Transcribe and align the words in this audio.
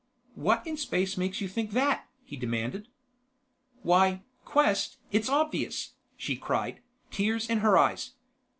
"What 0.33 0.65
in 0.65 0.77
space 0.77 1.15
makes 1.15 1.41
you 1.41 1.47
think 1.47 1.73
that?" 1.73 2.07
he 2.23 2.35
demanded. 2.35 2.87
"Why, 3.83 4.23
Quest, 4.45 4.97
it's 5.11 5.29
obvious," 5.29 5.93
she 6.17 6.35
cried, 6.37 6.79
tears 7.11 7.47
in 7.47 7.59
her 7.59 7.77
eyes. 7.77 8.13